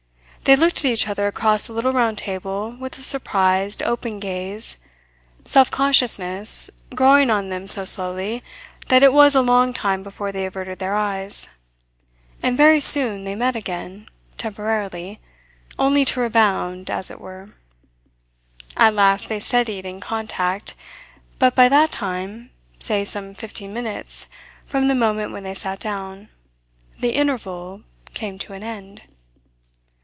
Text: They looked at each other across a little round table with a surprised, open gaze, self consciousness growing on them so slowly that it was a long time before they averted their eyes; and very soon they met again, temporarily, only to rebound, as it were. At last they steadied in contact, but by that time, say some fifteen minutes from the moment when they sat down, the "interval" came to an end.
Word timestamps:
They 0.43 0.55
looked 0.55 0.79
at 0.79 0.85
each 0.91 1.07
other 1.07 1.27
across 1.27 1.69
a 1.69 1.73
little 1.73 1.91
round 1.93 2.17
table 2.17 2.75
with 2.79 2.97
a 2.97 3.03
surprised, 3.03 3.83
open 3.83 4.19
gaze, 4.19 4.77
self 5.45 5.69
consciousness 5.69 6.67
growing 6.95 7.29
on 7.29 7.47
them 7.49 7.67
so 7.67 7.85
slowly 7.85 8.43
that 8.87 9.03
it 9.03 9.13
was 9.13 9.35
a 9.35 9.43
long 9.43 9.71
time 9.71 10.01
before 10.01 10.31
they 10.31 10.47
averted 10.47 10.79
their 10.79 10.95
eyes; 10.95 11.47
and 12.41 12.57
very 12.57 12.79
soon 12.81 13.23
they 13.23 13.35
met 13.35 13.55
again, 13.55 14.07
temporarily, 14.37 15.19
only 15.77 16.03
to 16.05 16.19
rebound, 16.19 16.89
as 16.89 17.11
it 17.11 17.21
were. 17.21 17.51
At 18.75 18.95
last 18.95 19.29
they 19.29 19.39
steadied 19.39 19.85
in 19.85 20.01
contact, 20.01 20.73
but 21.37 21.53
by 21.53 21.69
that 21.69 21.91
time, 21.91 22.49
say 22.79 23.05
some 23.05 23.35
fifteen 23.35 23.73
minutes 23.73 24.27
from 24.65 24.87
the 24.87 24.95
moment 24.95 25.31
when 25.33 25.43
they 25.43 25.53
sat 25.55 25.79
down, 25.79 26.29
the 26.99 27.11
"interval" 27.13 27.83
came 28.15 28.39
to 28.39 28.53
an 28.53 28.63
end. 28.63 29.03